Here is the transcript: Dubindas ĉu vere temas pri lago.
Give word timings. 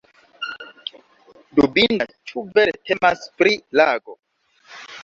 Dubindas 1.59 2.17
ĉu 2.33 2.45
vere 2.57 2.77
temas 2.91 3.25
pri 3.39 3.57
lago. 3.83 4.21